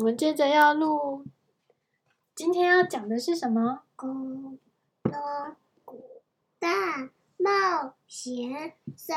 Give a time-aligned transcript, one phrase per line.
[0.00, 1.26] 我们接着要录，
[2.34, 3.82] 今天要讲的是什么？
[3.96, 4.58] 恐
[5.02, 5.12] 龙
[5.84, 6.22] 古
[6.58, 9.14] 大冒险神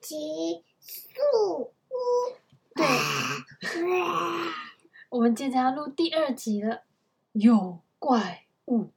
[0.00, 1.70] 奇树屋。
[2.74, 2.84] 对，
[5.08, 6.82] 我们接着要录第二集了。
[7.30, 8.90] 有怪物！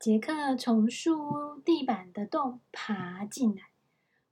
[0.00, 3.62] 杰克从树屋地板的洞爬进来，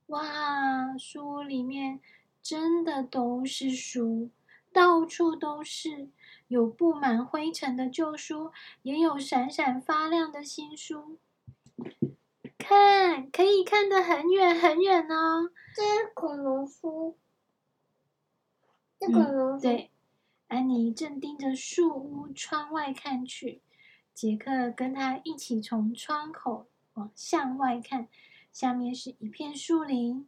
[0.07, 2.01] 哇，树屋里面
[2.43, 4.29] 真的都是书。
[4.73, 6.09] 到处都是，
[6.47, 8.51] 有布满灰尘的旧书，
[8.83, 11.17] 也有闪闪发亮的新书。
[12.57, 15.51] 看，可以看得很远很远哦。
[15.75, 17.17] 这是恐龙书。
[18.99, 19.57] 这恐龙书。
[19.57, 19.91] 嗯，对，
[20.47, 23.61] 安妮正盯着树屋窗外看去。
[24.13, 28.07] 杰克跟他一起从窗口往向外看，
[28.51, 30.27] 下面是一片树林，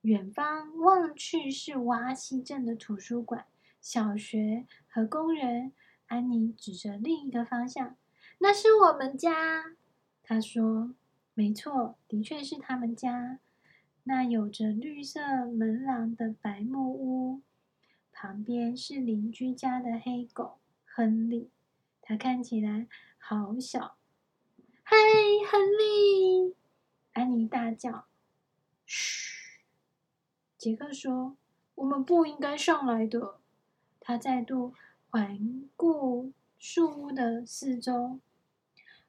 [0.00, 3.46] 远方望去是瓦西镇的图书馆。
[3.82, 5.72] 小学和工人，
[6.06, 7.96] 安妮指着另一个方向，
[8.38, 9.74] 那是我们家。
[10.22, 10.94] 他说
[11.34, 13.40] ：“没错，的确是他们家。
[14.04, 17.40] 那有着绿色门廊的白木屋，
[18.12, 21.50] 旁边是邻居家的黑狗亨利。
[22.00, 22.86] 他看起来
[23.18, 23.96] 好小。
[24.84, 24.96] ”“嗨，
[25.50, 26.54] 亨利！”
[27.14, 28.06] 安妮大叫。
[28.86, 29.60] “嘘！”
[30.56, 31.36] 杰克说
[31.74, 33.40] ：“我们不应该上来的。”
[34.02, 34.74] 他再度
[35.08, 38.18] 环顾树屋的四周，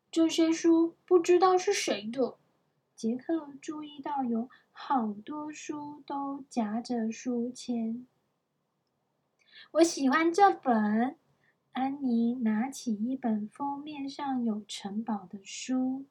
[0.09, 2.38] 这些书不知道是谁的。
[2.95, 8.08] 杰克注意到有好多书都夹着书签。
[9.71, 11.17] 我喜欢这本。
[11.71, 16.05] 安妮拿起一本封面上有城堡的书。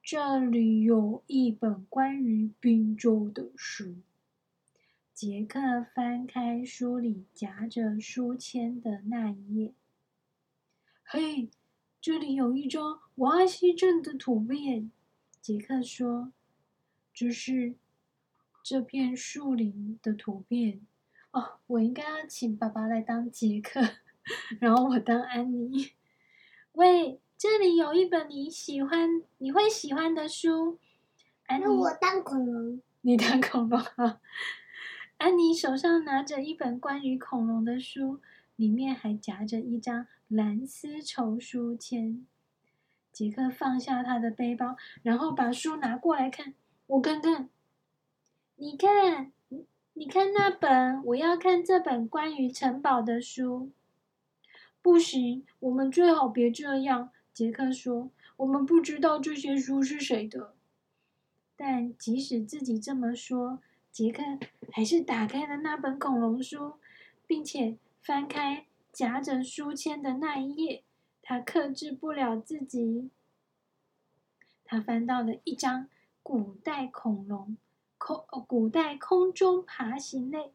[0.00, 3.96] 这里有一本关于宾州的书。
[5.24, 9.72] 杰克翻开书里夹着书签的那一页。
[11.04, 11.48] 嘿，
[12.00, 14.90] 这里有一张瓦西镇的图片。
[15.40, 16.32] 杰克说
[17.14, 17.76] ：“这是
[18.64, 20.84] 这片树林的图片。”
[21.30, 23.80] 哦，我应该要请爸爸来当杰克，
[24.58, 25.92] 然后我当安妮。
[26.72, 30.80] 喂，这里有一本你喜欢、你会喜欢的书。
[31.46, 32.82] 安妮，我当恐龙。
[33.02, 34.20] 你当恐龙啊？
[35.22, 38.18] 安妮手上拿着一本关于恐龙的书，
[38.56, 42.26] 里面还夹着一张蓝丝绸书签。
[43.12, 46.54] 杰克放下他的背包，然后把书拿过来看。
[46.88, 47.48] 我看看，
[48.56, 49.30] 你看，
[49.92, 53.70] 你看那本，我要看这本关于城堡的书。
[54.82, 57.10] 不行，我们最好别这样。
[57.32, 60.54] 杰克说：“我们不知道这些书是谁的。”
[61.54, 63.60] 但即使自己这么说。
[63.92, 64.22] 杰克
[64.72, 66.76] 还是打开了那本恐龙书，
[67.26, 70.82] 并且翻开夹着书签的那一页。
[71.20, 73.10] 他克制不了自己，
[74.64, 75.88] 他翻到了一张
[76.22, 77.56] 古代恐龙
[77.98, 80.52] 空古代空中爬行类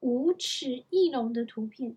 [0.00, 1.96] 无齿翼龙的图片。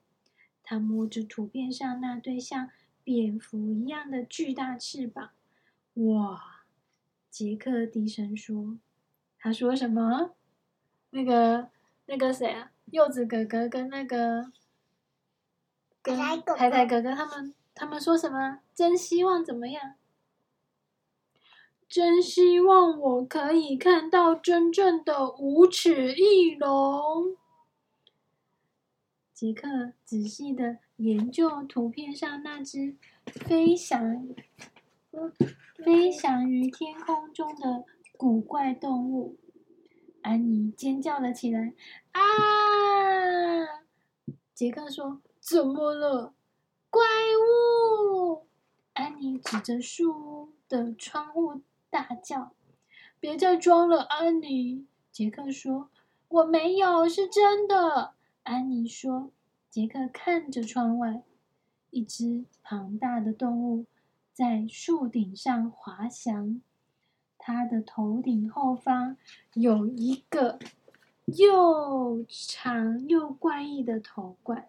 [0.63, 2.71] 他摸着图片上那对像
[3.03, 5.31] 蝙蝠一样的巨大翅膀。
[5.95, 6.63] 哇！
[7.29, 8.77] 杰克低声说
[9.37, 10.35] ：“他说什么？”
[11.11, 11.69] 那个
[12.05, 12.71] 那个谁啊？
[12.91, 14.51] 柚子哥哥跟那个
[16.01, 16.37] 跟海
[16.69, 18.59] 苔哥哥他们他们说什么？
[18.73, 19.95] 真希望怎么样？
[21.89, 27.37] 真希望我可以看到真正的无齿翼龙。
[29.33, 32.95] 杰克仔细的研究图片上那只
[33.25, 34.27] 飞翔
[35.77, 37.85] 飞翔于天空中的
[38.17, 39.37] 古怪动物。
[40.27, 41.73] 安妮尖叫了起来！
[42.11, 42.19] 啊！
[44.53, 46.33] 杰克说：“怎么了？
[46.89, 47.01] 怪
[47.39, 48.45] 物！”
[48.91, 52.51] 安妮指着树屋的窗户大叫
[53.21, 55.89] ：“别再装了，安妮！”杰克说
[56.27, 59.31] ：“我没有，是真的。”安妮说
[59.71, 61.23] ：“杰克看着窗外，
[61.89, 63.85] 一只庞大的动物
[64.33, 66.61] 在树顶上滑翔。”
[67.47, 69.15] 它的头顶后方
[69.53, 70.59] 有一个
[71.27, 74.67] 又长又怪异的头冠，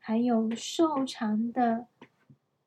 [0.00, 1.86] 还有瘦长的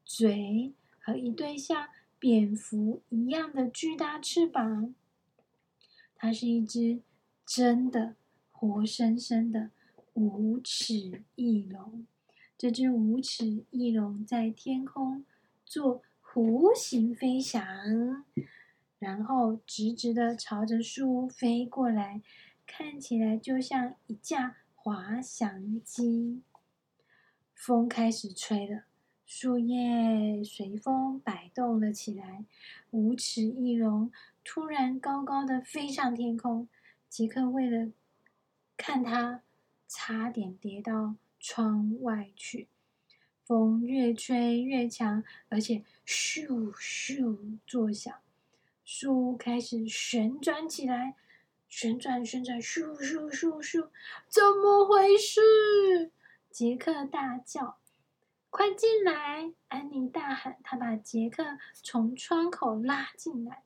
[0.05, 4.95] 嘴和一对像蝙蝠一样的巨大翅膀。
[6.15, 7.01] 它是一只
[7.45, 8.15] 真的
[8.53, 9.71] 活生生的
[10.13, 12.07] 无齿翼龙。
[12.57, 15.25] 这只无齿翼龙在天空
[15.65, 17.61] 做弧形飞翔。
[19.05, 22.23] 然后直直的朝着树飞过来，
[22.65, 26.41] 看起来就像一架滑翔机。
[27.53, 28.85] 风开始吹了，
[29.23, 32.45] 树叶随风摆动了起来，
[32.89, 34.11] 无齿翼龙
[34.43, 36.67] 突然高高的飞上天空。
[37.07, 37.91] 杰克为了
[38.75, 39.43] 看它，
[39.87, 42.69] 差点跌到窗外去。
[43.45, 48.11] 风越吹越强，而且咻咻作响，
[48.85, 51.15] 树开始旋转起来，
[51.67, 53.89] 旋转旋转，咻咻咻咻，
[54.29, 56.11] 怎么回事？
[56.49, 57.77] 杰克大叫
[58.49, 60.57] ：“快进来！”安妮大喊。
[60.63, 63.63] 她把杰克从窗口拉进来，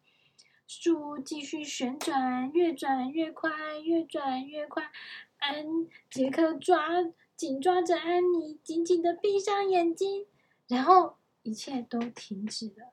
[0.66, 3.51] 树继续旋转，越转越快，
[3.83, 4.89] 越转越快。
[5.38, 5.65] 安
[6.10, 6.88] 杰克抓。
[7.36, 10.25] 紧抓着安妮，紧紧的闭上眼睛，
[10.68, 12.92] 然后一切都停止了，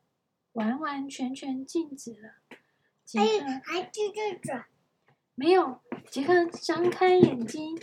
[0.56, 2.34] 完完全全静止了。
[3.04, 3.24] 杰克
[3.64, 4.66] 还继续转？
[5.34, 5.80] 没有，
[6.10, 7.78] 杰克张开眼睛，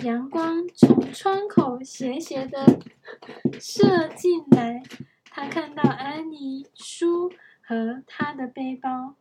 [0.00, 2.80] 阳光从窗口斜斜的
[3.60, 4.82] 射进来，
[5.24, 7.30] 他看到安妮、书
[7.60, 9.16] 和他的背包，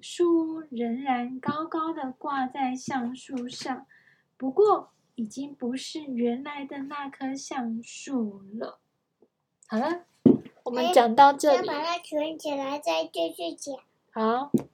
[0.00, 3.86] 书仍然高高的挂在橡树上，
[4.36, 4.88] 不过。
[5.14, 8.80] 已经不是原来的那棵橡树了。
[9.66, 10.06] 好了，
[10.64, 11.66] 我们讲到这里。
[11.66, 13.76] 要把它存起来，再继续讲。
[14.12, 14.50] 好。